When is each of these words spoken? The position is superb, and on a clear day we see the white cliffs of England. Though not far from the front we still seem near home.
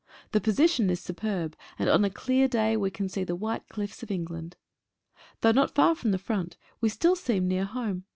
The 0.31 0.41
position 0.41 0.89
is 0.89 0.99
superb, 0.99 1.55
and 1.77 1.87
on 1.87 2.03
a 2.03 2.09
clear 2.09 2.47
day 2.47 2.75
we 2.75 2.91
see 3.07 3.23
the 3.23 3.35
white 3.35 3.69
cliffs 3.69 4.01
of 4.01 4.09
England. 4.09 4.55
Though 5.41 5.51
not 5.51 5.75
far 5.75 5.93
from 5.93 6.09
the 6.09 6.17
front 6.17 6.57
we 6.79 6.89
still 6.89 7.15
seem 7.15 7.47
near 7.47 7.65
home. 7.65 8.05